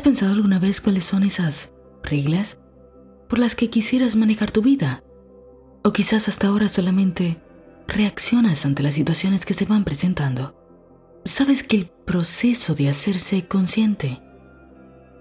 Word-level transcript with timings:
¿Has 0.00 0.04
pensado 0.04 0.32
alguna 0.32 0.58
vez 0.58 0.80
cuáles 0.80 1.04
son 1.04 1.24
esas 1.24 1.74
reglas 2.02 2.58
por 3.28 3.38
las 3.38 3.54
que 3.54 3.68
quisieras 3.68 4.16
manejar 4.16 4.50
tu 4.50 4.62
vida? 4.62 5.04
O 5.84 5.92
quizás 5.92 6.26
hasta 6.26 6.46
ahora 6.46 6.70
solamente 6.70 7.36
reaccionas 7.86 8.64
ante 8.64 8.82
las 8.82 8.94
situaciones 8.94 9.44
que 9.44 9.52
se 9.52 9.66
van 9.66 9.84
presentando. 9.84 10.56
Sabes 11.26 11.62
que 11.62 11.76
el 11.76 11.90
proceso 12.06 12.74
de 12.74 12.88
hacerse 12.88 13.46
consciente 13.46 14.22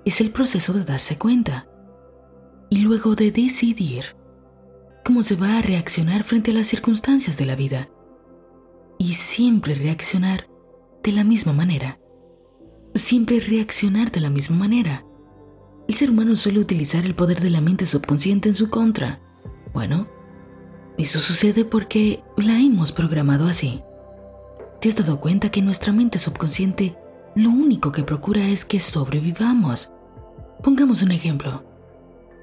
es 0.06 0.22
el 0.22 0.30
proceso 0.30 0.72
de 0.72 0.86
darse 0.86 1.18
cuenta 1.18 1.68
y 2.70 2.80
luego 2.80 3.16
de 3.16 3.32
decidir 3.32 4.16
cómo 5.04 5.24
se 5.24 5.36
va 5.36 5.58
a 5.58 5.62
reaccionar 5.62 6.24
frente 6.24 6.52
a 6.52 6.54
las 6.54 6.68
circunstancias 6.68 7.38
de 7.38 7.46
la 7.46 7.58
vida. 7.58 7.90
Y 8.98 9.12
siempre 9.16 9.76
reaccionar 9.76 10.48
de 11.04 11.12
la 11.12 11.26
misma 11.26 11.52
manera. 11.52 12.00
Siempre 12.96 13.40
reaccionar 13.40 14.12
de 14.12 14.20
la 14.20 14.30
misma 14.30 14.58
manera. 14.58 15.06
El 15.88 15.96
ser 15.96 16.10
humano 16.10 16.36
suele 16.36 16.60
utilizar 16.60 17.06
el 17.06 17.16
poder 17.16 17.40
de 17.40 17.50
la 17.50 17.62
mente 17.62 17.86
subconsciente 17.86 18.50
en 18.50 18.56
su 18.56 18.70
contra. 18.70 19.20
Bueno, 19.74 20.08
eso 20.98 21.20
sucede 21.20 21.66
porque 21.66 22.22
la 22.38 22.60
hemos 22.60 22.92
programado 22.92 23.48
así. 23.48 23.82
¿Te 24.82 24.90
has 24.90 24.96
dado 24.96 25.20
cuenta 25.20 25.50
que 25.50 25.62
nuestra 25.62 25.94
mente 25.94 26.20
subconsciente 26.20 26.96
lo 27.36 27.50
único 27.50 27.92
que 27.92 28.04
procura 28.04 28.48
es 28.48 28.66
que 28.66 28.80
sobrevivamos? 28.80 29.92
Pongamos 30.64 31.04
un 31.04 31.12
ejemplo. 31.12 31.64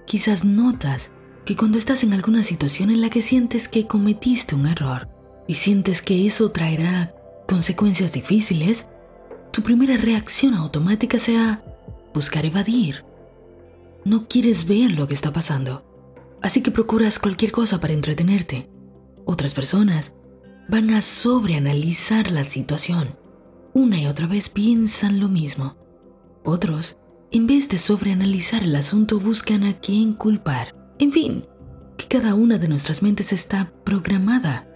Quizás 0.07 0.45
notas 0.45 1.13
que 1.45 1.57
cuando 1.57 1.79
estás 1.79 2.03
en 2.03 2.13
alguna 2.13 2.43
situación 2.43 2.91
en 2.91 3.01
la 3.01 3.11
que 3.11 3.23
sientes 3.23 3.69
que 3.69 3.87
cometiste 3.87 4.55
un 4.55 4.67
error 4.67 5.09
y 5.47 5.55
sientes 5.55 6.03
que 6.03 6.27
eso 6.27 6.51
traerá 6.51 7.15
consecuencias 7.47 8.13
difíciles, 8.13 8.89
tu 9.57 9.63
primera 9.63 9.97
reacción 9.97 10.53
automática 10.53 11.19
sea 11.19 11.65
buscar 12.13 12.45
evadir. 12.45 13.07
No 14.05 14.29
quieres 14.29 14.67
ver 14.67 14.93
lo 14.93 15.09
que 15.09 15.15
está 15.15 15.33
pasando, 15.33 15.83
así 16.43 16.63
que 16.63 16.71
procuras 16.71 17.19
cualquier 17.19 17.53
cosa 17.53 17.81
para 17.81 17.95
entretenerte. 17.95 18.69
Otras 19.25 19.55
personas 19.55 20.15
van 20.69 20.91
a 20.93 21.01
sobreanalizar 21.01 22.31
la 22.33 22.45
situación. 22.45 23.17
Una 23.73 23.99
y 23.99 24.07
otra 24.07 24.27
vez 24.27 24.51
piensan 24.51 25.21
lo 25.21 25.31
mismo. 25.31 25.79
Otros 26.45 26.99
en 27.31 27.47
vez 27.47 27.71
de 27.71 27.79
sobreanalizar 27.79 28.63
el 28.63 28.77
asunto, 28.77 29.19
buscan 29.19 29.65
a 29.65 29.81
quién 29.81 30.13
culpar. 30.13 30.77
En 30.99 31.13
fin, 31.13 31.47
que 31.97 32.09
cada 32.09 32.35
una 32.35 32.59
de 32.59 32.69
nuestras 32.69 33.03
mentes 33.03 33.33
está 33.33 33.73
programada 33.85 34.69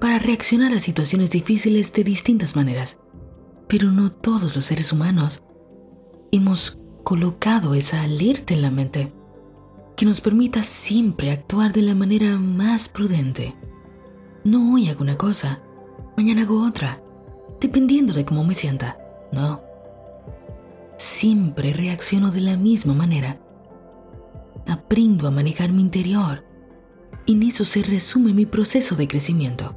para 0.00 0.18
reaccionar 0.18 0.72
a 0.72 0.80
situaciones 0.80 1.30
difíciles 1.30 1.92
de 1.92 2.04
distintas 2.04 2.56
maneras. 2.56 3.00
Pero 3.68 3.90
no 3.90 4.12
todos 4.12 4.54
los 4.54 4.64
seres 4.64 4.92
humanos 4.92 5.42
hemos 6.32 6.78
colocado 7.02 7.74
esa 7.74 8.02
alerta 8.02 8.54
en 8.54 8.62
la 8.62 8.70
mente 8.70 9.12
que 9.96 10.06
nos 10.06 10.20
permita 10.20 10.62
siempre 10.62 11.30
actuar 11.30 11.72
de 11.72 11.82
la 11.82 11.94
manera 11.94 12.36
más 12.36 12.88
prudente. 12.88 13.54
No 14.42 14.74
hoy 14.74 14.88
hago 14.88 15.02
una 15.02 15.16
cosa, 15.16 15.60
mañana 16.16 16.42
hago 16.42 16.64
otra, 16.64 17.00
dependiendo 17.60 18.12
de 18.12 18.24
cómo 18.24 18.44
me 18.44 18.54
sienta. 18.54 18.98
No 19.32 19.74
siempre 20.96 21.72
reacciono 21.72 22.30
de 22.30 22.40
la 22.40 22.56
misma 22.56 22.94
manera. 22.94 23.38
Aprendo 24.66 25.28
a 25.28 25.30
manejar 25.30 25.72
mi 25.72 25.82
interior. 25.82 26.44
Y 27.26 27.32
en 27.32 27.42
eso 27.44 27.64
se 27.64 27.82
resume 27.82 28.32
mi 28.32 28.46
proceso 28.46 28.96
de 28.96 29.08
crecimiento. 29.08 29.76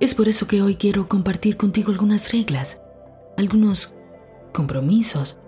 Es 0.00 0.14
por 0.14 0.28
eso 0.28 0.46
que 0.46 0.60
hoy 0.62 0.76
quiero 0.76 1.08
compartir 1.08 1.56
contigo 1.56 1.92
algunas 1.92 2.32
reglas, 2.32 2.82
algunos 3.36 3.94
compromisos 4.52 5.38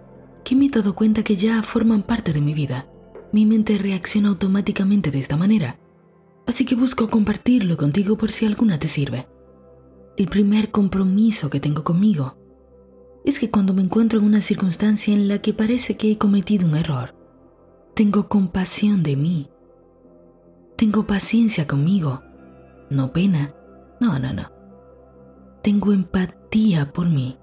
que 0.45 0.55
me 0.55 0.67
he 0.67 0.71
dado 0.71 0.95
cuenta 0.95 1.23
que 1.23 1.37
ya 1.37 1.63
forman 1.63 2.03
parte 2.03 2.33
de 2.33 2.41
mi 2.41 2.55
vida. 2.55 2.89
Mi 3.33 3.45
mente 3.45 3.79
reacciona 3.79 4.29
automáticamente 4.29 5.11
de 5.11 5.19
esta 5.19 5.37
manera, 5.37 5.79
así 6.47 6.65
que 6.65 6.75
busco 6.75 7.11
compartirlo 7.11 7.77
contigo 7.77 8.17
por 8.17 8.31
si 8.31 8.47
alguna 8.47 8.79
te 8.79 8.89
sirve. 8.89 9.29
El 10.17 10.29
primer 10.29 10.71
compromiso 10.71 11.51
que 11.51 11.61
tengo 11.61 11.85
conmigo 11.85 12.39
es 13.25 13.41
que 13.41 13.51
cuando 13.51 13.75
me 13.75 13.83
encuentro 13.83 14.21
en 14.21 14.25
una 14.25 14.41
circunstancia 14.41 15.13
en 15.13 15.27
la 15.27 15.43
que 15.43 15.53
parece 15.53 15.97
que 15.97 16.13
he 16.13 16.19
cometido 16.19 16.67
un 16.67 16.77
error, 16.77 17.15
tengo 17.95 18.29
compasión 18.29 19.03
de 19.03 19.17
mí. 19.17 19.51
Tengo 20.77 21.07
paciencia 21.07 21.67
conmigo. 21.67 22.23
No 22.89 23.13
pena. 23.13 23.55
No, 24.01 24.19
no, 24.19 24.33
no. 24.33 24.53
Tengo 25.63 25.93
empatía 25.93 26.93
por 26.93 27.09
mí. 27.09 27.37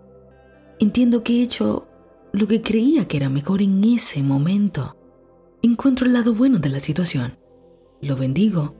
Entiendo 0.83 1.23
que 1.23 1.39
he 1.39 1.43
hecho 1.43 1.87
lo 2.33 2.45
que 2.45 2.61
creía 2.61 3.07
que 3.07 3.15
era 3.15 3.29
mejor 3.29 3.61
en 3.61 3.81
ese 3.85 4.21
momento. 4.21 4.97
Encuentro 5.61 6.05
el 6.05 6.11
lado 6.11 6.35
bueno 6.35 6.59
de 6.59 6.67
la 6.67 6.81
situación. 6.81 7.37
Lo 8.01 8.17
bendigo 8.17 8.75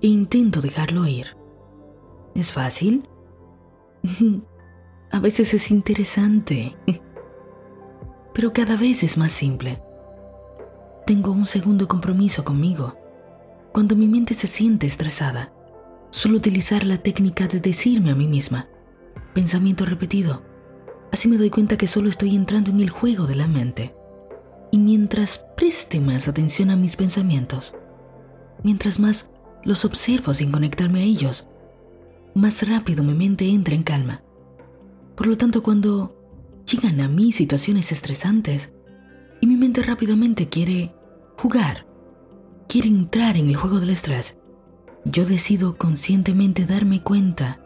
e 0.00 0.06
intento 0.06 0.60
dejarlo 0.60 1.04
ir. 1.04 1.36
¿Es 2.36 2.52
fácil? 2.52 3.08
A 5.10 5.18
veces 5.18 5.52
es 5.52 5.72
interesante, 5.72 6.76
pero 8.34 8.52
cada 8.52 8.76
vez 8.76 9.02
es 9.02 9.18
más 9.18 9.32
simple. 9.32 9.82
Tengo 11.08 11.32
un 11.32 11.46
segundo 11.46 11.88
compromiso 11.88 12.44
conmigo. 12.44 12.96
Cuando 13.72 13.96
mi 13.96 14.06
mente 14.06 14.34
se 14.34 14.46
siente 14.46 14.86
estresada, 14.86 15.52
suelo 16.10 16.36
utilizar 16.36 16.84
la 16.84 16.98
técnica 16.98 17.48
de 17.48 17.58
decirme 17.58 18.12
a 18.12 18.14
mí 18.14 18.28
misma, 18.28 18.68
pensamiento 19.34 19.84
repetido. 19.84 20.51
Así 21.12 21.28
me 21.28 21.36
doy 21.36 21.50
cuenta 21.50 21.76
que 21.76 21.86
solo 21.86 22.08
estoy 22.08 22.34
entrando 22.34 22.70
en 22.70 22.80
el 22.80 22.90
juego 22.90 23.26
de 23.26 23.36
la 23.36 23.46
mente. 23.46 23.94
Y 24.70 24.78
mientras 24.78 25.46
preste 25.56 26.00
más 26.00 26.26
atención 26.28 26.70
a 26.70 26.76
mis 26.76 26.96
pensamientos, 26.96 27.74
mientras 28.64 28.98
más 28.98 29.30
los 29.64 29.84
observo 29.84 30.34
sin 30.34 30.50
conectarme 30.50 31.00
a 31.00 31.04
ellos, 31.04 31.48
más 32.34 32.66
rápido 32.66 33.04
mi 33.04 33.12
mente 33.12 33.46
entra 33.46 33.74
en 33.74 33.82
calma 33.82 34.22
por 35.14 35.26
lo 35.26 35.36
tanto, 35.36 35.62
cuando 35.62 36.16
llegan 36.66 37.00
a 37.00 37.08
mí 37.08 37.32
situaciones 37.32 37.92
estresantes 37.92 38.72
y 39.40 39.46
mi 39.46 39.56
mente 39.56 39.82
rápidamente 39.82 40.48
quiere 40.48 40.94
jugar, 41.38 41.86
quiere 42.68 42.88
entrar 42.88 43.36
en 43.36 43.48
el 43.48 43.56
juego 43.56 43.78
del 43.78 43.90
estrés, 43.90 44.38
yo 45.04 45.26
decido 45.26 45.76
conscientemente 45.76 46.64
darme 46.64 47.02
cuenta 47.02 47.60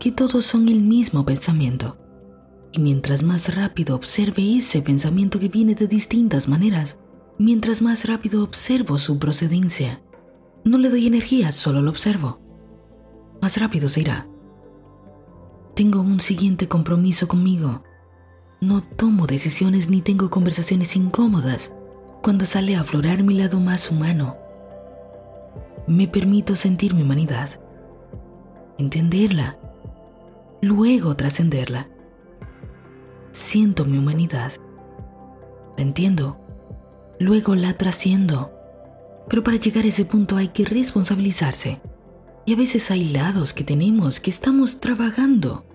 que 0.00 0.10
todos 0.10 0.44
son 0.44 0.68
el 0.68 0.80
mismo 0.80 1.24
pensamiento. 1.24 1.98
Y 2.72 2.80
mientras 2.80 3.22
más 3.22 3.54
rápido 3.54 3.94
observe 3.94 4.56
ese 4.56 4.82
pensamiento 4.82 5.38
que 5.40 5.48
viene 5.48 5.74
de 5.74 5.86
distintas 5.86 6.48
maneras, 6.48 6.98
mientras 7.38 7.82
más 7.82 8.06
rápido 8.06 8.42
observo 8.42 8.98
su 8.98 9.18
procedencia, 9.18 10.02
no 10.64 10.78
le 10.78 10.90
doy 10.90 11.06
energía, 11.06 11.52
solo 11.52 11.80
lo 11.80 11.90
observo. 11.90 12.40
Más 13.40 13.58
rápido 13.58 13.88
se 13.88 14.00
irá. 14.00 14.28
Tengo 15.74 16.00
un 16.00 16.20
siguiente 16.20 16.68
compromiso 16.68 17.28
conmigo. 17.28 17.82
No 18.60 18.80
tomo 18.80 19.26
decisiones 19.26 19.90
ni 19.90 20.00
tengo 20.02 20.30
conversaciones 20.30 20.96
incómodas 20.96 21.74
cuando 22.22 22.44
sale 22.44 22.74
a 22.74 22.80
aflorar 22.80 23.22
mi 23.22 23.34
lado 23.34 23.60
más 23.60 23.90
humano. 23.90 24.36
Me 25.86 26.08
permito 26.08 26.56
sentir 26.56 26.94
mi 26.94 27.02
humanidad, 27.02 27.60
entenderla, 28.78 29.58
luego 30.60 31.14
trascenderla. 31.14 31.88
Siento 33.36 33.84
mi 33.84 33.98
humanidad, 33.98 34.50
la 35.76 35.82
entiendo, 35.82 36.40
luego 37.20 37.54
la 37.54 37.76
trasciendo. 37.76 38.50
Pero 39.28 39.44
para 39.44 39.58
llegar 39.58 39.84
a 39.84 39.88
ese 39.88 40.06
punto 40.06 40.38
hay 40.38 40.48
que 40.48 40.64
responsabilizarse. 40.64 41.82
Y 42.46 42.54
a 42.54 42.56
veces 42.56 42.90
hay 42.90 43.04
lados 43.04 43.52
que 43.52 43.62
tenemos 43.62 44.20
que 44.20 44.30
estamos 44.30 44.80
trabajando 44.80 45.66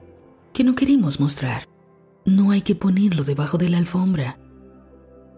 que 0.54 0.64
no 0.64 0.74
queremos 0.74 1.20
mostrar. 1.20 1.70
No 2.26 2.50
hay 2.50 2.64
que 2.64 2.74
ponerlo 2.74 3.24
debajo 3.24 3.60
de 3.60 3.70
la 3.70 3.78
alfombra. 3.78 4.40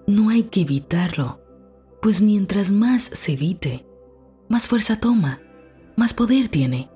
No 0.08 0.30
hay 0.30 0.44
que 0.44 0.62
evitarlo, 0.62 1.42
pues 2.02 2.22
mientras 2.22 2.72
más 2.72 3.02
se 3.04 3.34
evite, 3.34 3.86
más 4.48 4.70
fuerza 4.70 4.98
toma, 5.02 5.42
más 5.98 6.14
poder 6.14 6.48
tiene. 6.48 6.90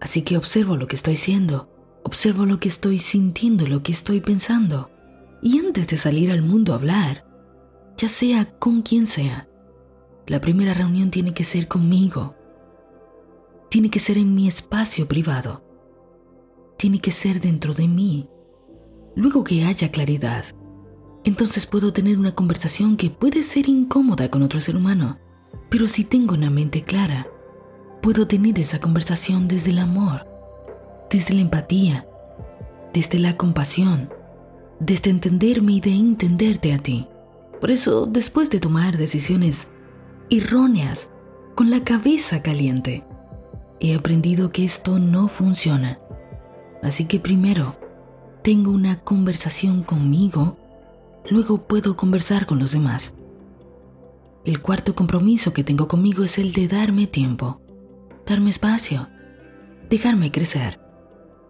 Así 0.00 0.22
que 0.22 0.38
observo 0.38 0.78
lo 0.78 0.86
que 0.86 0.96
estoy 0.96 1.16
siendo, 1.16 1.75
observo 2.06 2.46
lo 2.46 2.58
que 2.58 2.68
estoy 2.68 2.98
sintiendo, 2.98 3.66
lo 3.66 3.82
que 3.82 3.92
estoy 3.92 4.20
pensando. 4.20 4.90
Y 5.42 5.58
antes 5.58 5.88
de 5.88 5.96
salir 5.96 6.30
al 6.30 6.42
mundo 6.42 6.72
a 6.72 6.76
hablar, 6.76 7.26
ya 7.96 8.08
sea 8.08 8.58
con 8.58 8.82
quien 8.82 9.06
sea, 9.06 9.48
la 10.26 10.40
primera 10.40 10.74
reunión 10.74 11.10
tiene 11.10 11.34
que 11.34 11.44
ser 11.44 11.68
conmigo. 11.68 12.34
Tiene 13.70 13.90
que 13.90 13.98
ser 13.98 14.18
en 14.18 14.34
mi 14.34 14.48
espacio 14.48 15.06
privado 15.06 15.66
tiene 16.76 16.98
que 17.00 17.10
ser 17.10 17.40
dentro 17.40 17.74
de 17.74 17.88
mí. 17.88 18.28
Luego 19.14 19.44
que 19.44 19.64
haya 19.64 19.90
claridad, 19.90 20.44
entonces 21.24 21.66
puedo 21.66 21.92
tener 21.92 22.18
una 22.18 22.34
conversación 22.34 22.96
que 22.96 23.10
puede 23.10 23.42
ser 23.42 23.68
incómoda 23.68 24.30
con 24.30 24.42
otro 24.42 24.60
ser 24.60 24.76
humano, 24.76 25.18
pero 25.70 25.88
si 25.88 26.04
tengo 26.04 26.34
una 26.34 26.50
mente 26.50 26.82
clara, 26.82 27.26
puedo 28.02 28.28
tener 28.28 28.58
esa 28.58 28.78
conversación 28.78 29.48
desde 29.48 29.70
el 29.70 29.78
amor, 29.78 30.26
desde 31.10 31.34
la 31.34 31.42
empatía, 31.42 32.06
desde 32.92 33.18
la 33.18 33.36
compasión, 33.36 34.10
desde 34.80 35.10
entenderme 35.10 35.72
y 35.72 35.80
de 35.80 35.92
entenderte 35.92 36.72
a 36.72 36.78
ti. 36.78 37.08
Por 37.60 37.70
eso, 37.70 38.06
después 38.06 38.50
de 38.50 38.60
tomar 38.60 38.96
decisiones 38.96 39.70
erróneas, 40.30 41.10
con 41.54 41.70
la 41.70 41.84
cabeza 41.84 42.42
caliente, 42.42 43.04
he 43.80 43.94
aprendido 43.94 44.52
que 44.52 44.64
esto 44.64 44.98
no 44.98 45.28
funciona. 45.28 45.98
Así 46.82 47.06
que 47.06 47.18
primero, 47.18 47.76
tengo 48.42 48.70
una 48.70 49.00
conversación 49.00 49.82
conmigo, 49.82 50.56
luego 51.30 51.66
puedo 51.66 51.96
conversar 51.96 52.46
con 52.46 52.58
los 52.58 52.72
demás. 52.72 53.14
El 54.44 54.60
cuarto 54.60 54.94
compromiso 54.94 55.52
que 55.52 55.64
tengo 55.64 55.88
conmigo 55.88 56.22
es 56.22 56.38
el 56.38 56.52
de 56.52 56.68
darme 56.68 57.06
tiempo, 57.06 57.60
darme 58.26 58.50
espacio, 58.50 59.08
dejarme 59.90 60.30
crecer. 60.30 60.85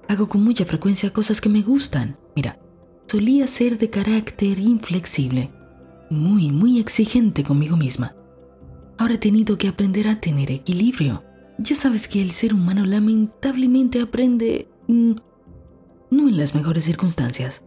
Hago 0.08 0.28
con 0.28 0.44
mucha 0.44 0.64
frecuencia 0.64 1.12
cosas 1.12 1.40
que 1.40 1.48
me 1.48 1.62
gustan. 1.62 2.16
Mira, 2.36 2.58
solía 3.06 3.46
ser 3.46 3.78
de 3.78 3.90
carácter 3.90 4.58
inflexible, 4.58 5.50
muy, 6.10 6.50
muy 6.50 6.78
exigente 6.78 7.42
conmigo 7.42 7.76
misma. 7.76 8.14
Ahora 8.98 9.14
he 9.14 9.18
tenido 9.18 9.58
que 9.58 9.68
aprender 9.68 10.08
a 10.08 10.20
tener 10.20 10.50
equilibrio. 10.50 11.24
Ya 11.58 11.74
sabes 11.74 12.06
que 12.06 12.22
el 12.22 12.32
ser 12.32 12.54
humano 12.54 12.86
lamentablemente 12.86 14.00
aprende 14.00 14.68
mm, 14.88 15.12
no 16.10 16.28
en 16.28 16.36
las 16.36 16.54
mejores 16.54 16.84
circunstancias. 16.84 17.64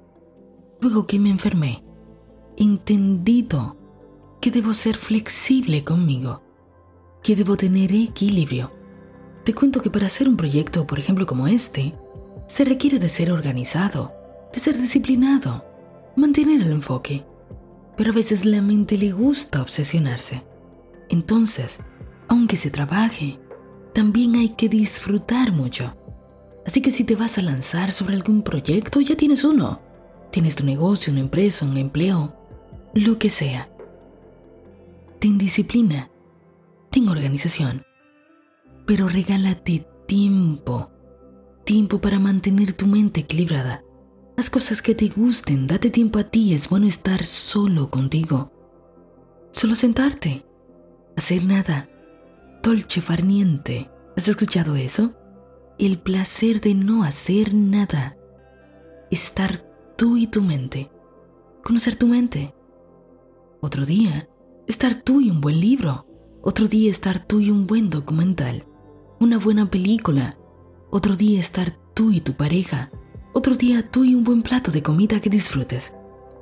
Luego 0.81 1.07
que 1.07 1.19
me 1.19 1.29
enfermé, 1.29 1.83
entendido 2.57 3.77
que 4.39 4.51
debo 4.51 4.73
ser 4.73 4.95
flexible 4.95 5.83
conmigo, 5.83 6.41
que 7.21 7.35
debo 7.35 7.57
tener 7.57 7.91
equilibrio. 7.91 8.71
Te 9.43 9.53
cuento 9.53 9.81
que 9.81 9.89
para 9.89 10.07
hacer 10.07 10.29
un 10.29 10.37
proyecto, 10.37 10.87
por 10.87 10.99
ejemplo, 10.99 11.25
como 11.25 11.47
este, 11.47 11.95
se 12.49 12.65
requiere 12.65 12.97
de 12.97 13.09
ser 13.09 13.31
organizado, 13.31 14.11
de 14.51 14.59
ser 14.59 14.75
disciplinado, 14.75 15.63
mantener 16.15 16.61
el 16.61 16.71
enfoque. 16.71 17.23
Pero 17.95 18.09
a 18.09 18.15
veces 18.15 18.43
la 18.43 18.59
mente 18.59 18.97
le 18.97 19.11
gusta 19.11 19.61
obsesionarse. 19.61 20.41
Entonces, 21.09 21.79
aunque 22.27 22.55
se 22.55 22.71
trabaje, 22.71 23.39
también 23.93 24.35
hay 24.35 24.49
que 24.49 24.67
disfrutar 24.67 25.51
mucho. 25.51 25.95
Así 26.65 26.81
que 26.81 26.89
si 26.89 27.03
te 27.03 27.15
vas 27.15 27.37
a 27.37 27.43
lanzar 27.43 27.91
sobre 27.91 28.15
algún 28.15 28.41
proyecto, 28.41 28.99
ya 28.99 29.15
tienes 29.15 29.43
uno. 29.43 29.79
Tienes 30.31 30.55
tu 30.55 30.65
negocio, 30.65 31.11
una 31.11 31.21
empresa, 31.21 31.67
un 31.67 31.77
empleo, 31.77 32.35
lo 32.95 33.19
que 33.19 33.29
sea. 33.29 33.69
Ten 35.19 35.37
disciplina, 35.37 36.09
ten 36.89 37.09
organización, 37.09 37.85
pero 38.87 39.07
regálate 39.07 39.85
tiempo, 40.07 40.89
tiempo 41.69 42.01
para 42.01 42.17
mantener 42.17 42.73
tu 42.73 42.87
mente 42.87 43.19
equilibrada. 43.19 43.83
Haz 44.37 44.49
cosas 44.49 44.81
que 44.81 44.95
te 44.95 45.07
gusten, 45.07 45.67
date 45.67 45.91
tiempo 45.91 46.17
a 46.17 46.23
ti, 46.23 46.55
es 46.55 46.67
bueno 46.67 46.87
estar 46.87 47.23
solo 47.23 47.91
contigo. 47.91 48.51
Solo 49.51 49.75
sentarte, 49.75 50.47
hacer 51.15 51.43
nada, 51.45 51.87
dolce 52.63 53.01
farniente. 53.01 53.87
¿Has 54.17 54.27
escuchado 54.27 54.75
eso? 54.77 55.13
el 55.77 55.99
placer 55.99 56.59
de 56.59 56.73
no 56.73 57.03
hacer 57.03 57.53
nada, 57.53 58.17
estar 59.11 59.59
tú 59.95 60.17
y 60.17 60.25
tu 60.25 60.41
mente, 60.41 60.91
conocer 61.63 61.97
tu 61.97 62.07
mente. 62.07 62.55
Otro 63.61 63.85
día, 63.85 64.27
estar 64.67 64.95
tú 64.95 65.21
y 65.21 65.29
un 65.29 65.39
buen 65.39 65.59
libro. 65.59 66.07
Otro 66.41 66.67
día, 66.67 66.89
estar 66.89 67.23
tú 67.23 67.41
y 67.41 67.51
un 67.51 67.67
buen 67.67 67.91
documental. 67.91 68.65
Una 69.19 69.37
buena 69.37 69.69
película. 69.69 70.38
Otro 70.91 71.15
día, 71.15 71.39
estar 71.39 71.77
tú 71.93 72.11
y 72.11 72.19
tu 72.19 72.33
pareja. 72.33 72.89
Otro 73.33 73.55
día, 73.55 73.87
tú 73.87 74.05
y 74.05 74.15
un 74.15 74.23
buen 74.23 74.41
plato 74.41 74.71
de 74.71 74.81
comida 74.81 75.19
que 75.19 75.29
disfrutes. 75.29 75.93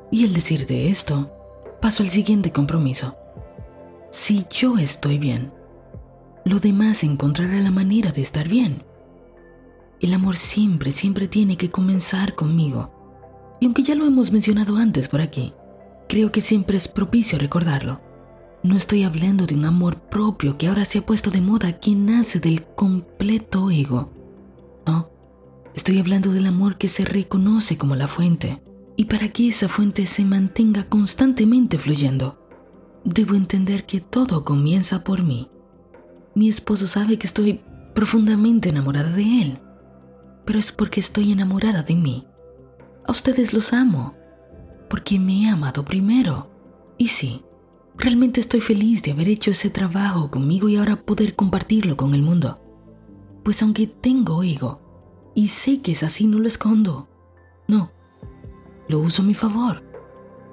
Y 0.09 0.23
al 0.23 0.33
decirte 0.33 0.87
esto, 0.89 1.29
paso 1.81 2.01
al 2.01 2.09
siguiente 2.09 2.53
compromiso. 2.53 3.17
Si 4.09 4.45
yo 4.49 4.77
estoy 4.77 5.17
bien, 5.17 5.51
lo 6.45 6.59
demás 6.59 7.03
encontrará 7.03 7.59
la 7.59 7.71
manera 7.71 8.11
de 8.11 8.21
estar 8.21 8.47
bien. 8.47 8.83
El 9.99 10.13
amor 10.13 10.37
siempre, 10.37 10.93
siempre 10.93 11.27
tiene 11.27 11.57
que 11.57 11.69
comenzar 11.69 12.33
conmigo. 12.33 12.89
Y 13.59 13.65
aunque 13.65 13.83
ya 13.83 13.95
lo 13.95 14.05
hemos 14.05 14.31
mencionado 14.31 14.77
antes 14.77 15.09
por 15.09 15.19
aquí, 15.19 15.53
creo 16.07 16.31
que 16.31 16.39
siempre 16.39 16.77
es 16.77 16.87
propicio 16.87 17.37
recordarlo. 17.37 17.99
No 18.63 18.77
estoy 18.77 19.03
hablando 19.03 19.45
de 19.45 19.55
un 19.55 19.65
amor 19.65 19.99
propio 19.99 20.57
que 20.57 20.69
ahora 20.69 20.85
se 20.85 20.99
ha 20.99 21.05
puesto 21.05 21.31
de 21.31 21.41
moda 21.41 21.79
que 21.79 21.95
nace 21.95 22.39
del 22.39 22.63
completo 22.63 23.69
ego. 23.71 24.16
Estoy 25.75 25.99
hablando 25.99 26.31
del 26.31 26.47
amor 26.47 26.77
que 26.77 26.87
se 26.87 27.05
reconoce 27.05 27.77
como 27.77 27.95
la 27.95 28.07
fuente. 28.07 28.61
Y 28.95 29.05
para 29.05 29.29
que 29.29 29.47
esa 29.47 29.69
fuente 29.69 30.05
se 30.05 30.25
mantenga 30.25 30.85
constantemente 30.85 31.77
fluyendo, 31.77 32.39
debo 33.03 33.35
entender 33.35 33.85
que 33.85 34.01
todo 34.01 34.43
comienza 34.43 35.03
por 35.03 35.23
mí. 35.23 35.49
Mi 36.33 36.49
esposo 36.49 36.87
sabe 36.87 37.17
que 37.17 37.27
estoy 37.27 37.61
profundamente 37.93 38.69
enamorada 38.69 39.11
de 39.11 39.41
él 39.41 39.59
pero 40.47 40.59
es 40.59 40.71
porque 40.71 41.01
estoy 41.01 41.33
enamorada 41.33 41.83
de 41.83 41.93
mí. 41.93 42.25
A 43.05 43.11
ustedes 43.11 43.53
los 43.53 43.73
amo, 43.73 44.15
porque 44.89 45.19
me 45.19 45.43
he 45.43 45.49
amado 45.49 45.83
primero. 45.83 46.49
Y 46.97 47.07
sí, 47.07 47.43
realmente 47.97 48.39
estoy 48.39 48.61
feliz 48.61 49.03
de 49.03 49.11
haber 49.11 49.27
hecho 49.27 49.51
ese 49.51 49.69
trabajo 49.69 50.31
conmigo 50.31 50.69
y 50.69 50.77
ahora 50.77 50.95
poder 50.95 51.35
compartirlo 51.35 51.97
con 51.97 52.13
el 52.15 52.21
mundo. 52.21 52.61
Pues 53.43 53.61
aunque 53.61 53.87
tengo 53.87 54.41
ego, 54.41 54.79
y 55.37 55.49
sé 55.49 55.81
que 55.83 55.91
es 55.91 56.01
así, 56.01 56.25
no 56.25 56.39
lo 56.39 56.47
escondo. 56.47 57.07
No, 57.67 57.91
lo 58.87 58.97
uso 58.97 59.21
a 59.21 59.25
mi 59.25 59.35
favor. 59.35 59.83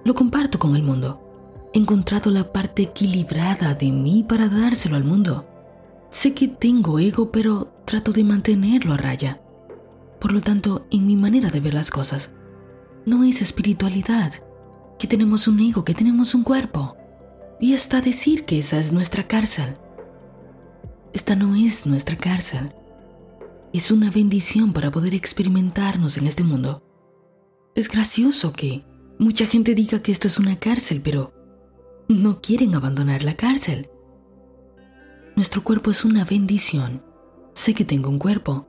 Lo 0.04 0.14
comparto 0.14 0.58
con 0.58 0.76
el 0.76 0.82
mundo. 0.82 1.70
He 1.72 1.78
encontrado 1.78 2.31
la 2.31 2.52
parte 2.52 2.82
equilibrada 2.82 3.72
de 3.72 3.90
mí 3.90 4.26
para 4.28 4.46
dárselo 4.46 4.96
al 4.96 5.04
mundo. 5.04 5.48
Sé 6.10 6.34
que 6.34 6.48
tengo 6.48 6.98
ego, 6.98 7.32
pero 7.32 7.72
trato 7.86 8.12
de 8.12 8.25
mantenerlo 8.25 8.92
a 8.92 8.98
raya. 8.98 9.40
Por 10.20 10.32
lo 10.32 10.42
tanto, 10.42 10.86
en 10.90 11.06
mi 11.06 11.16
manera 11.16 11.48
de 11.48 11.60
ver 11.60 11.72
las 11.72 11.90
cosas, 11.90 12.34
no 13.06 13.25
es 13.25 13.40
espiritualidad, 13.40 14.34
que 14.98 15.06
tenemos 15.06 15.48
un 15.48 15.60
ego, 15.60 15.82
que 15.82 15.94
tenemos 15.94 16.34
un 16.34 16.42
cuerpo. 16.42 16.94
Y 17.58 17.72
hasta 17.72 18.02
decir 18.02 18.44
que 18.44 18.58
esa 18.58 18.78
es 18.78 18.92
nuestra 18.92 19.26
cárcel. 19.26 19.78
Esta 21.14 21.36
no 21.36 21.54
es 21.54 21.86
nuestra 21.86 22.19
cárcel. 22.19 22.75
Es 23.75 23.91
una 23.91 24.09
bendición 24.09 24.73
para 24.73 24.93
poder 24.93 25.15
experimentarnos 25.15 26.17
en 26.17 26.29
este 26.29 26.44
mundo. 26.44 26.81
Es 27.75 27.88
gracioso 27.88 28.53
que 28.53 28.85
mucha 29.19 29.47
gente 29.47 29.75
diga 29.75 30.00
que 30.00 30.12
esto 30.12 30.29
es 30.29 30.38
una 30.38 30.61
cárcel, 30.61 31.00
pero 31.03 31.35
no 32.06 32.41
quieren 32.41 32.77
abandonar 32.77 33.25
la 33.25 33.34
cárcel. 33.34 33.91
Nuestro 35.34 35.65
cuerpo 35.65 35.91
es 35.91 36.05
una 36.05 36.25
bendición. 36.25 37.03
Sé 37.55 37.75
que 37.75 37.84
tengo 37.84 38.10
un 38.10 38.20
cuerpo, 38.20 38.69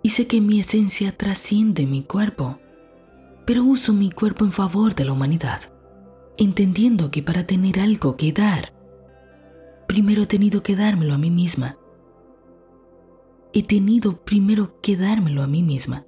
y 0.00 0.10
sé 0.10 0.28
que 0.28 0.40
mi 0.40 0.60
esencia 0.60 1.10
trasciende 1.10 1.84
mi 1.86 2.04
cuerpo, 2.04 2.60
pero 3.44 3.64
uso 3.64 3.92
mi 3.92 4.12
cuerpo 4.12 4.44
en 4.44 4.52
favor 4.52 4.94
de 4.94 5.06
la 5.06 5.12
humanidad, 5.12 5.74
entendiendo 6.38 7.10
que 7.10 7.24
para 7.24 7.48
tener 7.48 7.80
algo 7.80 8.16
que 8.16 8.32
dar, 8.32 8.72
primero 9.88 10.22
he 10.22 10.26
tenido 10.26 10.62
que 10.62 10.76
dármelo 10.76 11.14
a 11.14 11.18
mí 11.18 11.32
misma. 11.32 11.79
He 13.52 13.62
tenido 13.62 14.24
primero 14.24 14.80
que 14.80 14.96
dármelo 14.96 15.42
a 15.42 15.46
mí 15.46 15.62
misma. 15.62 16.06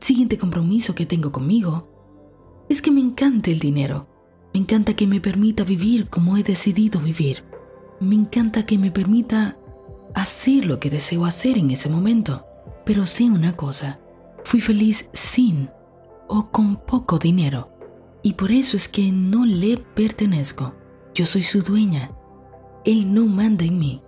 Siguiente 0.00 0.38
compromiso 0.38 0.94
que 0.94 1.06
tengo 1.06 1.32
conmigo 1.32 1.88
es 2.68 2.80
que 2.80 2.90
me 2.90 3.00
encanta 3.00 3.50
el 3.50 3.58
dinero. 3.58 4.08
Me 4.54 4.60
encanta 4.60 4.94
que 4.94 5.06
me 5.06 5.20
permita 5.20 5.64
vivir 5.64 6.08
como 6.08 6.36
he 6.36 6.42
decidido 6.42 7.00
vivir. 7.00 7.44
Me 8.00 8.14
encanta 8.14 8.64
que 8.64 8.78
me 8.78 8.90
permita 8.90 9.58
hacer 10.14 10.64
lo 10.64 10.80
que 10.80 10.90
deseo 10.90 11.24
hacer 11.24 11.58
en 11.58 11.70
ese 11.70 11.90
momento. 11.90 12.46
Pero 12.86 13.04
sé 13.04 13.24
una 13.24 13.54
cosa, 13.54 14.00
fui 14.44 14.60
feliz 14.60 15.10
sin 15.12 15.68
o 16.28 16.50
con 16.50 16.76
poco 16.76 17.18
dinero. 17.18 17.70
Y 18.22 18.34
por 18.34 18.52
eso 18.52 18.76
es 18.76 18.88
que 18.88 19.12
no 19.12 19.44
le 19.44 19.76
pertenezco. 19.76 20.74
Yo 21.14 21.26
soy 21.26 21.42
su 21.42 21.62
dueña. 21.62 22.12
Él 22.84 23.12
no 23.12 23.26
manda 23.26 23.64
en 23.64 23.78
mí. 23.78 24.02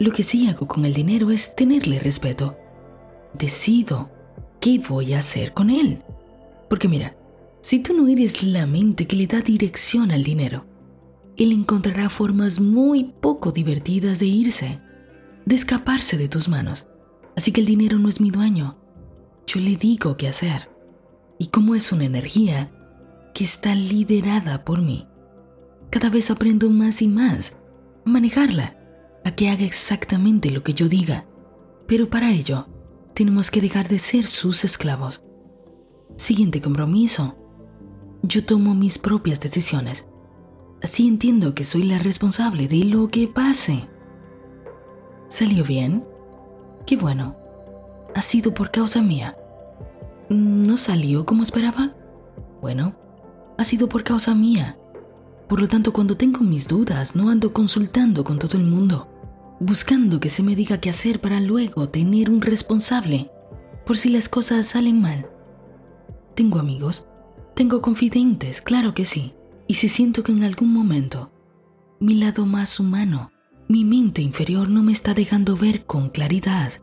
Lo 0.00 0.10
que 0.12 0.22
sí 0.22 0.48
hago 0.48 0.66
con 0.66 0.84
el 0.86 0.94
dinero 0.94 1.30
es 1.30 1.54
tenerle 1.54 2.00
respeto. 2.00 2.56
Decido 3.34 4.10
qué 4.58 4.80
voy 4.80 5.12
a 5.12 5.18
hacer 5.18 5.52
con 5.52 5.68
él. 5.68 6.02
Porque 6.68 6.88
mira, 6.88 7.16
si 7.60 7.80
tú 7.80 7.92
no 7.92 8.08
eres 8.08 8.42
la 8.42 8.66
mente 8.66 9.06
que 9.06 9.14
le 9.14 9.26
da 9.26 9.42
dirección 9.42 10.10
al 10.10 10.24
dinero, 10.24 10.64
él 11.36 11.52
encontrará 11.52 12.08
formas 12.08 12.60
muy 12.60 13.12
poco 13.20 13.52
divertidas 13.52 14.18
de 14.20 14.26
irse 14.26 14.80
de 15.44 15.54
escaparse 15.54 16.16
de 16.16 16.28
tus 16.28 16.48
manos. 16.48 16.86
Así 17.36 17.52
que 17.52 17.60
el 17.60 17.66
dinero 17.66 17.98
no 17.98 18.08
es 18.08 18.22
mi 18.22 18.30
dueño. 18.30 18.78
Yo 19.46 19.60
le 19.60 19.76
digo 19.76 20.16
qué 20.16 20.28
hacer. 20.28 20.70
Y 21.38 21.48
como 21.48 21.74
es 21.74 21.92
una 21.92 22.04
energía 22.04 22.72
que 23.34 23.44
está 23.44 23.74
liderada 23.74 24.64
por 24.64 24.80
mí, 24.80 25.06
cada 25.90 26.08
vez 26.08 26.30
aprendo 26.30 26.70
más 26.70 27.02
y 27.02 27.08
más 27.08 27.56
a 28.06 28.10
manejarla, 28.10 28.79
a 29.24 29.30
que 29.32 29.50
haga 29.50 29.64
exactamente 29.64 30.50
lo 30.50 30.62
que 30.62 30.74
yo 30.74 30.88
diga. 30.88 31.26
Pero 31.86 32.08
para 32.08 32.30
ello, 32.30 32.66
tenemos 33.14 33.50
que 33.50 33.60
dejar 33.60 33.88
de 33.88 33.98
ser 33.98 34.26
sus 34.26 34.64
esclavos. 34.64 35.22
Siguiente 36.16 36.60
compromiso. 36.60 37.36
Yo 38.22 38.44
tomo 38.44 38.74
mis 38.74 38.98
propias 38.98 39.40
decisiones. 39.40 40.06
Así 40.82 41.06
entiendo 41.06 41.54
que 41.54 41.64
soy 41.64 41.82
la 41.82 41.98
responsable 41.98 42.68
de 42.68 42.84
lo 42.84 43.08
que 43.08 43.28
pase. 43.28 43.88
¿Salió 45.28 45.64
bien? 45.64 46.04
Qué 46.86 46.96
bueno. 46.96 47.36
Ha 48.14 48.22
sido 48.22 48.54
por 48.54 48.70
causa 48.70 49.02
mía. 49.02 49.36
¿No 50.28 50.76
salió 50.76 51.26
como 51.26 51.42
esperaba? 51.42 51.94
Bueno, 52.60 52.94
ha 53.58 53.64
sido 53.64 53.88
por 53.88 54.02
causa 54.02 54.34
mía. 54.34 54.79
Por 55.50 55.60
lo 55.60 55.66
tanto, 55.66 55.92
cuando 55.92 56.16
tengo 56.16 56.42
mis 56.42 56.68
dudas, 56.68 57.16
no 57.16 57.28
ando 57.28 57.52
consultando 57.52 58.22
con 58.22 58.38
todo 58.38 58.56
el 58.56 58.62
mundo, 58.62 59.08
buscando 59.58 60.20
que 60.20 60.30
se 60.30 60.44
me 60.44 60.54
diga 60.54 60.78
qué 60.78 60.90
hacer 60.90 61.20
para 61.20 61.40
luego 61.40 61.88
tener 61.88 62.30
un 62.30 62.40
responsable 62.40 63.32
por 63.84 63.98
si 63.98 64.10
las 64.10 64.28
cosas 64.28 64.66
salen 64.66 65.00
mal. 65.00 65.28
Tengo 66.36 66.60
amigos, 66.60 67.08
tengo 67.56 67.82
confidentes, 67.82 68.62
claro 68.62 68.94
que 68.94 69.04
sí. 69.04 69.34
Y 69.66 69.74
si 69.74 69.88
siento 69.88 70.22
que 70.22 70.30
en 70.30 70.44
algún 70.44 70.72
momento 70.72 71.32
mi 71.98 72.14
lado 72.14 72.46
más 72.46 72.78
humano, 72.78 73.32
mi 73.68 73.84
mente 73.84 74.22
inferior 74.22 74.68
no 74.68 74.84
me 74.84 74.92
está 74.92 75.14
dejando 75.14 75.56
ver 75.56 75.84
con 75.84 76.10
claridad, 76.10 76.74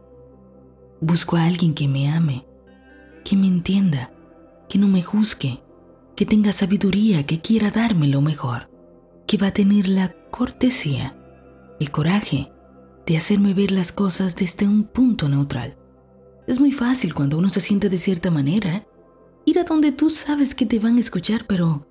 busco 0.99 1.37
a 1.37 1.45
alguien 1.45 1.73
que 1.73 1.87
me 1.87 2.09
ame, 2.09 2.45
que 3.23 3.37
me 3.37 3.47
entienda, 3.47 4.11
que 4.67 4.77
no 4.77 4.89
me 4.89 5.03
juzgue, 5.03 5.61
que 6.17 6.25
tenga 6.25 6.51
sabiduría, 6.51 7.27
que 7.27 7.39
quiera 7.39 7.69
darme 7.69 8.07
lo 8.07 8.21
mejor, 8.21 8.71
que 9.27 9.37
va 9.37 9.47
a 9.47 9.53
tener 9.53 9.87
la 9.87 10.15
cortesía, 10.31 11.15
el 11.79 11.91
coraje 11.91 12.51
de 13.05 13.15
hacerme 13.15 13.53
ver 13.53 13.71
las 13.71 13.91
cosas 13.91 14.35
desde 14.35 14.67
un 14.67 14.83
punto 14.83 15.29
neutral. 15.29 15.77
Es 16.47 16.59
muy 16.59 16.71
fácil 16.71 17.13
cuando 17.13 17.37
uno 17.37 17.49
se 17.49 17.61
siente 17.61 17.87
de 17.87 17.99
cierta 17.99 18.31
manera 18.31 18.87
ir 19.45 19.59
a 19.59 19.63
donde 19.63 19.91
tú 19.91 20.09
sabes 20.09 20.55
que 20.55 20.65
te 20.65 20.79
van 20.79 20.97
a 20.97 21.01
escuchar, 21.01 21.45
pero 21.45 21.87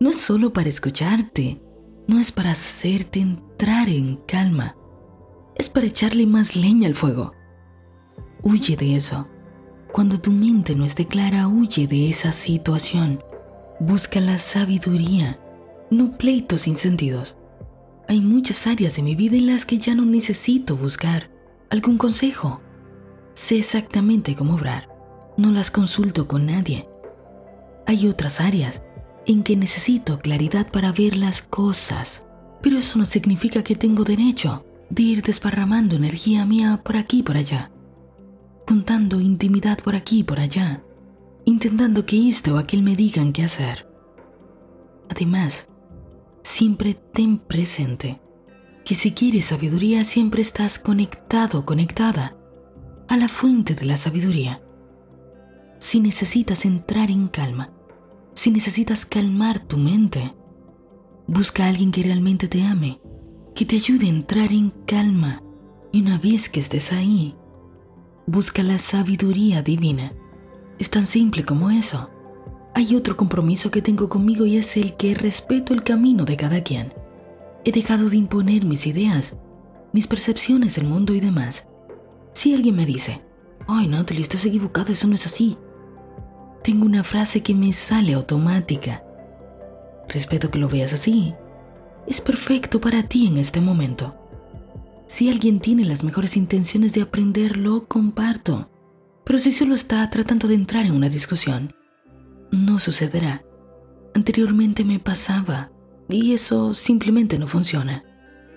no 0.00 0.10
es 0.10 0.16
solo 0.16 0.52
para 0.52 0.68
escucharte, 0.68 1.62
no 2.08 2.18
es 2.18 2.32
para 2.32 2.50
hacerte 2.50 3.20
entrar 3.20 3.88
en 3.88 4.16
calma, 4.26 4.76
es 5.54 5.68
para 5.68 5.86
echarle 5.86 6.26
más 6.26 6.56
leña 6.56 6.88
al 6.88 6.96
fuego. 6.96 7.34
Huye 8.42 8.76
de 8.76 8.96
eso. 8.96 9.28
Cuando 9.92 10.20
tu 10.20 10.32
mente 10.32 10.74
no 10.74 10.84
esté 10.84 11.06
clara, 11.06 11.46
huye 11.46 11.86
de 11.86 12.08
esa 12.08 12.32
situación. 12.32 13.22
Busca 13.80 14.20
la 14.20 14.38
sabiduría, 14.38 15.38
no 15.90 16.18
pleitos 16.18 16.62
sin 16.62 16.76
sentidos. 16.76 17.36
Hay 18.08 18.20
muchas 18.20 18.66
áreas 18.66 18.98
en 18.98 19.04
mi 19.04 19.14
vida 19.14 19.36
en 19.36 19.46
las 19.46 19.64
que 19.64 19.78
ya 19.78 19.94
no 19.94 20.04
necesito 20.04 20.76
buscar 20.76 21.30
algún 21.70 21.96
consejo. 21.96 22.60
Sé 23.34 23.58
exactamente 23.58 24.34
cómo 24.34 24.54
obrar. 24.54 24.88
No 25.36 25.52
las 25.52 25.70
consulto 25.70 26.26
con 26.26 26.46
nadie. 26.46 26.88
Hay 27.86 28.08
otras 28.08 28.40
áreas 28.40 28.82
en 29.26 29.44
que 29.44 29.54
necesito 29.54 30.18
claridad 30.18 30.72
para 30.72 30.90
ver 30.90 31.16
las 31.16 31.42
cosas, 31.42 32.26
pero 32.60 32.78
eso 32.78 32.98
no 32.98 33.06
significa 33.06 33.62
que 33.62 33.76
tengo 33.76 34.02
derecho 34.02 34.64
de 34.90 35.02
ir 35.02 35.22
desparramando 35.22 35.94
energía 35.94 36.44
mía 36.44 36.80
por 36.82 36.96
aquí 36.96 37.20
y 37.20 37.22
por 37.22 37.36
allá, 37.36 37.70
contando 38.66 39.20
intimidad 39.20 39.78
por 39.78 39.94
aquí 39.94 40.20
y 40.20 40.24
por 40.24 40.40
allá, 40.40 40.82
intentando 41.48 42.04
que 42.04 42.28
esto 42.28 42.54
o 42.54 42.58
aquel 42.58 42.82
me 42.82 42.94
digan 42.94 43.32
qué 43.32 43.42
hacer. 43.42 43.88
Además, 45.08 45.70
siempre 46.42 46.92
ten 46.92 47.38
presente 47.38 48.20
que 48.84 48.94
si 48.94 49.12
quieres 49.12 49.46
sabiduría 49.46 50.04
siempre 50.04 50.42
estás 50.42 50.78
conectado, 50.78 51.64
conectada 51.64 52.36
a 53.08 53.16
la 53.16 53.28
fuente 53.28 53.74
de 53.74 53.86
la 53.86 53.96
sabiduría. 53.96 54.62
Si 55.78 56.00
necesitas 56.00 56.66
entrar 56.66 57.10
en 57.10 57.28
calma, 57.28 57.72
si 58.34 58.50
necesitas 58.50 59.06
calmar 59.06 59.58
tu 59.58 59.78
mente, 59.78 60.34
busca 61.26 61.64
a 61.64 61.68
alguien 61.68 61.92
que 61.92 62.02
realmente 62.02 62.48
te 62.48 62.62
ame, 62.62 63.00
que 63.54 63.64
te 63.64 63.76
ayude 63.76 64.04
a 64.04 64.10
entrar 64.10 64.52
en 64.52 64.70
calma. 64.86 65.42
Y 65.92 66.02
una 66.02 66.18
vez 66.18 66.50
que 66.50 66.60
estés 66.60 66.92
ahí, 66.92 67.34
busca 68.26 68.62
la 68.62 68.78
sabiduría 68.78 69.62
divina 69.62 70.12
es 70.78 70.90
tan 70.90 71.06
simple 71.06 71.44
como 71.44 71.70
eso. 71.70 72.10
Hay 72.74 72.94
otro 72.94 73.16
compromiso 73.16 73.70
que 73.70 73.82
tengo 73.82 74.08
conmigo 74.08 74.46
y 74.46 74.56
es 74.56 74.76
el 74.76 74.96
que 74.96 75.14
respeto 75.14 75.74
el 75.74 75.82
camino 75.82 76.24
de 76.24 76.36
cada 76.36 76.62
quien. 76.62 76.94
He 77.64 77.72
dejado 77.72 78.08
de 78.08 78.16
imponer 78.16 78.64
mis 78.64 78.86
ideas, 78.86 79.36
mis 79.92 80.06
percepciones 80.06 80.76
del 80.76 80.86
mundo 80.86 81.14
y 81.14 81.20
demás. 81.20 81.68
Si 82.32 82.54
alguien 82.54 82.76
me 82.76 82.86
dice, 82.86 83.20
ay 83.66 83.88
Natalie, 83.88 84.22
estás 84.22 84.44
equivocado, 84.46 84.92
eso 84.92 85.08
no 85.08 85.14
es 85.14 85.26
así. 85.26 85.58
Tengo 86.62 86.86
una 86.86 87.02
frase 87.02 87.42
que 87.42 87.54
me 87.54 87.72
sale 87.72 88.14
automática. 88.14 89.02
Respeto 90.08 90.50
que 90.50 90.58
lo 90.58 90.68
veas 90.68 90.92
así. 90.92 91.34
Es 92.06 92.20
perfecto 92.20 92.80
para 92.80 93.02
ti 93.02 93.26
en 93.26 93.38
este 93.38 93.60
momento. 93.60 94.14
Si 95.06 95.30
alguien 95.30 95.60
tiene 95.60 95.84
las 95.84 96.04
mejores 96.04 96.36
intenciones 96.36 96.92
de 96.92 97.02
aprender, 97.02 97.56
lo 97.56 97.86
comparto. 97.88 98.68
Pero 99.28 99.38
si 99.38 99.52
solo 99.52 99.74
está 99.74 100.08
tratando 100.08 100.48
de 100.48 100.54
entrar 100.54 100.86
en 100.86 100.92
una 100.92 101.10
discusión, 101.10 101.74
no 102.50 102.78
sucederá. 102.78 103.44
Anteriormente 104.14 104.84
me 104.86 105.00
pasaba 105.00 105.70
y 106.08 106.32
eso 106.32 106.72
simplemente 106.72 107.38
no 107.38 107.46
funciona. 107.46 108.04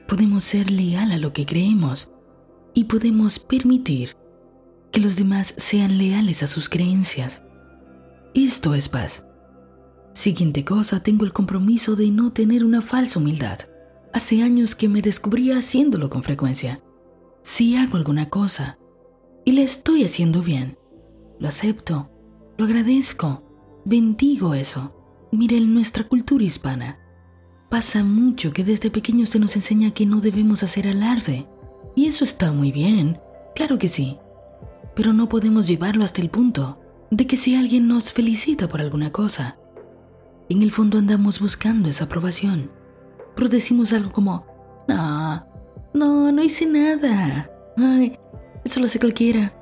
Podemos 0.08 0.46
ser 0.46 0.72
leal 0.72 1.12
a 1.12 1.18
lo 1.18 1.34
que 1.34 1.46
creemos 1.46 2.14
y 2.74 2.86
podemos 2.86 3.38
permitir 3.38 4.16
que 4.94 5.02
los 5.02 5.18
demás 5.18 5.54
sean 5.58 5.98
leales 5.98 6.42
a 6.42 6.48
sus 6.48 6.70
creencias. 6.70 7.44
Esto 8.34 8.74
es 8.74 8.88
paz. 8.88 9.28
Siguiente 10.14 10.64
cosa, 10.64 11.04
tengo 11.04 11.26
el 11.26 11.34
compromiso 11.34 11.98
de 11.98 12.12
no 12.12 12.32
tener 12.32 12.64
una 12.64 12.82
falsa 12.82 13.20
humildad. 13.20 13.60
Hace 14.14 14.42
años 14.42 14.76
que 14.76 14.88
me 14.88 15.02
descubrí 15.02 15.52
haciéndolo 15.52 16.10
con 16.10 16.24
frecuencia. 16.24 16.82
Si 17.44 17.76
hago 17.76 17.98
alguna 17.98 18.30
cosa 18.30 18.78
y 19.46 19.54
le 19.54 19.64
estoy 19.64 20.04
haciendo 20.04 20.42
bien. 20.42 20.78
Lo 21.40 21.48
acepto, 21.48 22.10
lo 22.58 22.66
agradezco, 22.66 23.44
bendigo 23.86 24.54
eso. 24.54 24.98
Mire, 25.32 25.58
en 25.58 25.74
nuestra 25.74 26.04
cultura 26.04 26.44
hispana 26.44 27.00
pasa 27.70 28.04
mucho 28.04 28.52
que 28.52 28.64
desde 28.64 28.92
pequeños 28.92 29.30
se 29.30 29.40
nos 29.40 29.56
enseña 29.56 29.92
que 29.92 30.06
no 30.06 30.20
debemos 30.20 30.62
hacer 30.62 30.88
alarde. 30.88 31.48
Y 31.96 32.08
eso 32.08 32.24
está 32.24 32.52
muy 32.52 32.72
bien, 32.72 33.20
claro 33.56 33.78
que 33.78 33.88
sí. 33.88 34.18
Pero 34.96 35.14
no 35.14 35.30
podemos 35.30 35.68
llevarlo 35.68 36.04
hasta 36.04 36.22
el 36.22 36.30
punto 36.30 36.80
de 37.10 37.28
que 37.28 37.38
si 37.38 37.56
alguien 37.56 37.88
nos 37.88 38.12
felicita 38.12 38.68
por 38.68 38.82
alguna 38.82 39.12
cosa, 39.12 39.58
en 40.50 40.62
el 40.62 40.72
fondo 40.72 40.98
andamos 40.98 41.40
buscando 41.40 41.90
esa 41.90 42.06
aprobación. 42.06 42.70
Pero 43.36 43.48
decimos 43.48 43.94
algo 43.94 44.12
como, 44.12 44.46
no, 44.88 45.48
no, 45.94 46.32
no 46.32 46.44
hice 46.44 46.66
nada. 46.66 47.50
Ay, 47.78 48.20
eso 48.64 48.80
lo 48.80 48.86
hace 48.86 49.00
cualquiera. 49.00 49.54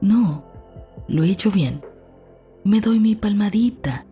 no, 0.00 0.44
lo 1.08 1.22
he 1.22 1.30
hecho 1.30 1.50
bien. 1.50 1.82
Me 2.64 2.80
doy 2.80 2.98
mi 2.98 3.14
palmadita 3.14 4.06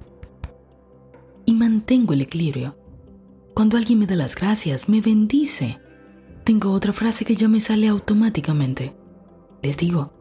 y 1.44 1.54
mantengo 1.54 2.12
el 2.12 2.22
equilibrio. 2.22 2.76
Cuando 3.54 3.76
alguien 3.76 3.98
me 3.98 4.06
da 4.06 4.16
las 4.16 4.34
gracias, 4.34 4.88
me 4.88 5.00
bendice. 5.00 5.80
Tengo 6.44 6.72
otra 6.72 6.92
frase 6.92 7.24
que 7.24 7.36
ya 7.36 7.48
me 7.48 7.60
sale 7.60 7.88
automáticamente. 7.88 8.96
Les 9.62 9.78
digo, 9.78 10.12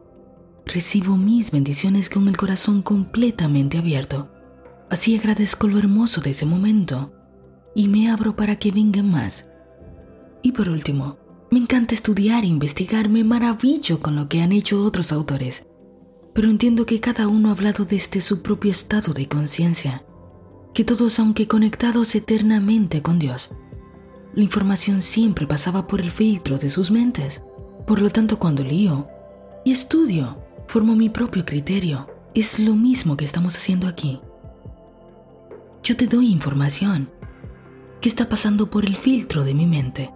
recibo 0.64 1.16
mis 1.16 1.50
bendiciones 1.50 2.08
con 2.08 2.28
el 2.28 2.36
corazón 2.36 2.82
completamente 2.82 3.78
abierto. 3.78 4.30
Así 4.90 5.16
agradezco 5.16 5.68
lo 5.68 5.78
hermoso 5.78 6.20
de 6.20 6.30
ese 6.30 6.46
momento 6.46 7.12
y 7.74 7.88
me 7.88 8.10
abro 8.10 8.36
para 8.36 8.56
que 8.56 8.70
vengan 8.70 9.10
más. 9.10 9.48
Y 10.42 10.52
por 10.52 10.68
último, 10.68 11.18
me 11.54 11.60
encanta 11.60 11.94
estudiar 11.94 12.42
e 12.42 12.48
investigar, 12.48 13.08
me 13.08 13.22
maravillo 13.22 14.00
con 14.00 14.16
lo 14.16 14.28
que 14.28 14.42
han 14.42 14.50
hecho 14.50 14.82
otros 14.82 15.12
autores, 15.12 15.68
pero 16.32 16.50
entiendo 16.50 16.84
que 16.84 16.98
cada 16.98 17.28
uno 17.28 17.48
ha 17.48 17.52
hablado 17.52 17.84
desde 17.84 18.20
su 18.20 18.42
propio 18.42 18.72
estado 18.72 19.12
de 19.12 19.28
conciencia, 19.28 20.04
que 20.74 20.82
todos 20.82 21.20
aunque 21.20 21.46
conectados 21.46 22.16
eternamente 22.16 23.02
con 23.02 23.20
Dios, 23.20 23.50
la 24.34 24.42
información 24.42 25.00
siempre 25.00 25.46
pasaba 25.46 25.86
por 25.86 26.00
el 26.00 26.10
filtro 26.10 26.58
de 26.58 26.70
sus 26.70 26.90
mentes. 26.90 27.44
Por 27.86 28.02
lo 28.02 28.10
tanto, 28.10 28.40
cuando 28.40 28.64
lío 28.64 29.06
y 29.64 29.70
estudio, 29.70 30.36
formo 30.66 30.96
mi 30.96 31.08
propio 31.08 31.44
criterio. 31.44 32.08
Es 32.34 32.58
lo 32.58 32.74
mismo 32.74 33.16
que 33.16 33.24
estamos 33.24 33.54
haciendo 33.54 33.86
aquí. 33.86 34.20
Yo 35.84 35.96
te 35.96 36.08
doy 36.08 36.32
información 36.32 37.12
que 38.00 38.08
está 38.08 38.28
pasando 38.28 38.70
por 38.70 38.84
el 38.84 38.96
filtro 38.96 39.44
de 39.44 39.54
mi 39.54 39.66
mente 39.66 40.10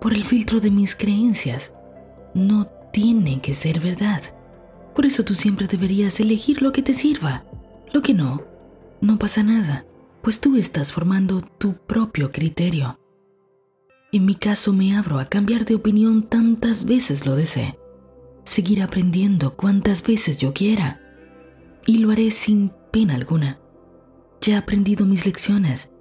por 0.00 0.14
el 0.14 0.24
filtro 0.24 0.60
de 0.60 0.70
mis 0.70 0.96
creencias. 0.96 1.74
No 2.34 2.66
tiene 2.92 3.40
que 3.40 3.54
ser 3.54 3.80
verdad. 3.80 4.22
Por 4.94 5.06
eso 5.06 5.24
tú 5.24 5.34
siempre 5.34 5.66
deberías 5.66 6.18
elegir 6.20 6.62
lo 6.62 6.72
que 6.72 6.82
te 6.82 6.94
sirva. 6.94 7.44
Lo 7.92 8.02
que 8.02 8.14
no, 8.14 8.42
no 9.00 9.18
pasa 9.18 9.42
nada, 9.42 9.86
pues 10.22 10.40
tú 10.40 10.56
estás 10.56 10.92
formando 10.92 11.40
tu 11.40 11.74
propio 11.74 12.32
criterio. 12.32 12.98
En 14.12 14.24
mi 14.24 14.34
caso 14.34 14.72
me 14.72 14.96
abro 14.96 15.20
a 15.20 15.26
cambiar 15.26 15.64
de 15.64 15.76
opinión 15.76 16.24
tantas 16.24 16.84
veces 16.84 17.26
lo 17.26 17.36
desee. 17.36 17.78
Seguir 18.44 18.82
aprendiendo 18.82 19.54
cuantas 19.54 20.02
veces 20.02 20.38
yo 20.38 20.52
quiera. 20.52 21.00
y 21.86 21.98
lo 21.98 22.10
haré 22.10 22.30
sin 22.30 22.72
pena 22.92 23.14
alguna. 23.14 23.58
Ya 24.42 24.54
he 24.54 24.56
aprendido 24.56 25.06
mis 25.06 25.24
lecciones. 25.24 25.92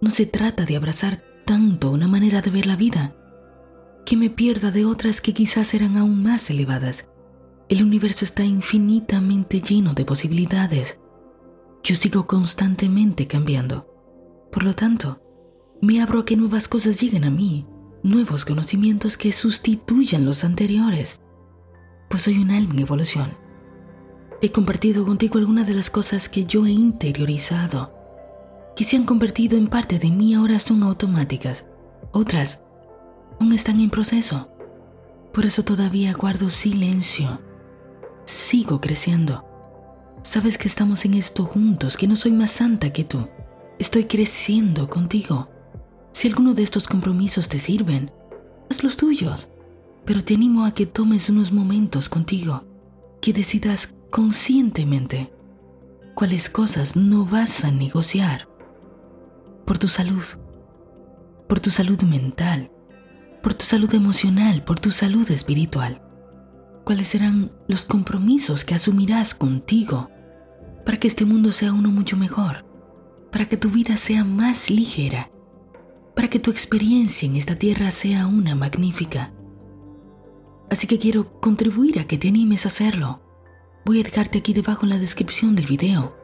No 0.00 0.10
se 0.10 0.26
trata 0.26 0.64
de 0.66 0.76
abrazar 0.76 1.22
tanto 1.46 1.90
una 1.90 2.08
manera 2.08 2.42
de 2.42 2.50
ver 2.50 2.66
la 2.66 2.76
vida 2.76 3.14
que 4.08 4.16
me 4.16 4.30
pierda 4.30 4.70
de 4.70 4.86
otras 4.86 5.20
que 5.20 5.34
quizás 5.34 5.66
serán 5.66 5.98
aún 5.98 6.22
más 6.22 6.48
elevadas. 6.48 7.10
El 7.68 7.82
universo 7.82 8.24
está 8.24 8.42
infinitamente 8.42 9.60
lleno 9.60 9.92
de 9.92 10.06
posibilidades. 10.06 10.98
Yo 11.82 11.94
sigo 11.94 12.26
constantemente 12.26 13.26
cambiando. 13.26 13.86
Por 14.50 14.62
lo 14.62 14.74
tanto, 14.74 15.20
me 15.82 16.00
abro 16.00 16.20
a 16.20 16.24
que 16.24 16.38
nuevas 16.38 16.68
cosas 16.68 16.98
lleguen 16.98 17.24
a 17.24 17.30
mí, 17.30 17.66
nuevos 18.02 18.46
conocimientos 18.46 19.18
que 19.18 19.30
sustituyan 19.30 20.24
los 20.24 20.42
anteriores, 20.42 21.20
pues 22.08 22.22
soy 22.22 22.38
un 22.38 22.50
alma 22.50 22.72
en 22.72 22.78
evolución. 22.78 23.36
He 24.40 24.50
compartido 24.50 25.04
contigo 25.04 25.36
algunas 25.36 25.66
de 25.66 25.74
las 25.74 25.90
cosas 25.90 26.30
que 26.30 26.44
yo 26.44 26.64
he 26.64 26.70
interiorizado, 26.70 27.92
que 28.74 28.84
se 28.84 28.96
han 28.96 29.04
convertido 29.04 29.58
en 29.58 29.66
parte 29.66 29.98
de 29.98 30.08
mí 30.08 30.32
ahora 30.32 30.58
son 30.60 30.82
automáticas. 30.82 31.66
Otras 32.10 32.62
aún 33.38 33.52
están 33.52 33.80
en 33.80 33.90
proceso. 33.90 34.48
Por 35.32 35.46
eso 35.46 35.62
todavía 35.62 36.12
guardo 36.14 36.50
silencio. 36.50 37.40
Sigo 38.24 38.80
creciendo. 38.80 39.44
Sabes 40.22 40.58
que 40.58 40.68
estamos 40.68 41.04
en 41.04 41.14
esto 41.14 41.44
juntos, 41.44 41.96
que 41.96 42.06
no 42.06 42.16
soy 42.16 42.32
más 42.32 42.50
santa 42.50 42.92
que 42.92 43.04
tú. 43.04 43.28
Estoy 43.78 44.04
creciendo 44.04 44.88
contigo. 44.88 45.48
Si 46.12 46.28
alguno 46.28 46.54
de 46.54 46.62
estos 46.62 46.88
compromisos 46.88 47.48
te 47.48 47.58
sirven, 47.58 48.10
haz 48.70 48.82
los 48.82 48.96
tuyos. 48.96 49.50
Pero 50.04 50.24
te 50.24 50.34
animo 50.34 50.64
a 50.64 50.72
que 50.72 50.86
tomes 50.86 51.28
unos 51.30 51.52
momentos 51.52 52.08
contigo, 52.08 52.64
que 53.20 53.32
decidas 53.32 53.94
conscientemente 54.10 55.32
cuáles 56.14 56.50
cosas 56.50 56.96
no 56.96 57.24
vas 57.24 57.64
a 57.64 57.70
negociar. 57.70 58.48
Por 59.64 59.78
tu 59.78 59.86
salud, 59.86 60.24
por 61.46 61.60
tu 61.60 61.70
salud 61.70 62.02
mental, 62.02 62.72
por 63.48 63.54
tu 63.54 63.64
salud 63.64 63.94
emocional, 63.94 64.62
por 64.62 64.78
tu 64.78 64.90
salud 64.90 65.30
espiritual. 65.30 66.02
¿Cuáles 66.84 67.08
serán 67.08 67.50
los 67.66 67.86
compromisos 67.86 68.62
que 68.62 68.74
asumirás 68.74 69.34
contigo 69.34 70.10
para 70.84 71.00
que 71.00 71.08
este 71.08 71.24
mundo 71.24 71.50
sea 71.50 71.72
uno 71.72 71.90
mucho 71.90 72.18
mejor? 72.18 72.66
Para 73.32 73.46
que 73.46 73.56
tu 73.56 73.70
vida 73.70 73.96
sea 73.96 74.22
más 74.22 74.68
ligera? 74.68 75.30
Para 76.14 76.28
que 76.28 76.38
tu 76.38 76.50
experiencia 76.50 77.26
en 77.26 77.36
esta 77.36 77.54
tierra 77.54 77.90
sea 77.90 78.26
una 78.26 78.54
magnífica? 78.54 79.32
Así 80.70 80.86
que 80.86 80.98
quiero 80.98 81.40
contribuir 81.40 82.00
a 82.00 82.06
que 82.06 82.18
te 82.18 82.28
animes 82.28 82.66
a 82.66 82.68
hacerlo 82.68 83.22
Voy 83.86 84.00
a 84.00 84.04
dejarte 84.04 84.36
aquí 84.36 84.52
debajo 84.52 84.84
en 84.84 84.90
la 84.90 84.98
descripción 84.98 85.56
del 85.56 85.64
video 85.64 86.14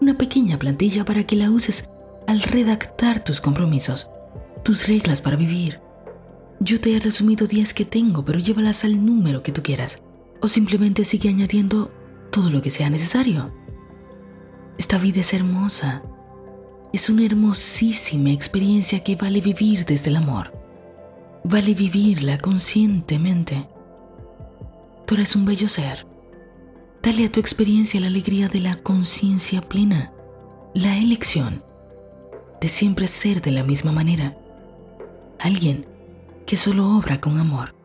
una 0.00 0.18
pequeña 0.18 0.58
plantilla 0.58 1.04
para 1.04 1.22
que 1.28 1.36
la 1.36 1.48
uses 1.48 1.88
al 2.26 2.42
redactar 2.42 3.22
tus 3.22 3.40
compromisos, 3.40 4.10
tus 4.64 4.88
reglas 4.88 5.22
para 5.22 5.36
vivir. 5.36 5.85
Yo 6.60 6.80
te 6.80 6.96
he 6.96 7.00
resumido 7.00 7.46
10 7.46 7.74
que 7.74 7.84
tengo, 7.84 8.24
pero 8.24 8.38
llévalas 8.38 8.84
al 8.84 9.04
número 9.04 9.42
que 9.42 9.52
tú 9.52 9.62
quieras. 9.62 10.02
O 10.40 10.48
simplemente 10.48 11.04
sigue 11.04 11.28
añadiendo 11.28 11.90
todo 12.30 12.50
lo 12.50 12.62
que 12.62 12.70
sea 12.70 12.90
necesario. 12.90 13.54
Esta 14.78 14.98
vida 14.98 15.20
es 15.20 15.32
hermosa. 15.34 16.02
Es 16.92 17.10
una 17.10 17.24
hermosísima 17.24 18.30
experiencia 18.30 19.02
que 19.02 19.16
vale 19.16 19.40
vivir 19.40 19.84
desde 19.84 20.10
el 20.10 20.16
amor. 20.16 20.52
Vale 21.44 21.74
vivirla 21.74 22.38
conscientemente. 22.38 23.68
Tú 25.06 25.14
eres 25.14 25.36
un 25.36 25.44
bello 25.44 25.68
ser 25.68 26.06
Dale 27.06 27.26
a 27.26 27.30
tu 27.30 27.38
experiencia 27.38 28.00
la 28.00 28.08
alegría 28.08 28.48
de 28.48 28.58
la 28.58 28.74
conciencia 28.82 29.60
plena, 29.60 30.12
la 30.74 30.98
elección 30.98 31.62
de 32.60 32.66
siempre 32.66 33.06
ser 33.06 33.40
de 33.40 33.52
la 33.52 33.62
misma 33.62 33.92
manera. 33.92 34.36
Alguien 35.38 35.86
que 36.46 36.56
solo 36.56 36.96
obra 36.96 37.20
con 37.20 37.38
amor. 37.38 37.75